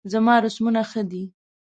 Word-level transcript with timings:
زما 0.11 0.35
رسمونه 0.45 0.81
ښه 0.89 1.01
دي 1.11 1.23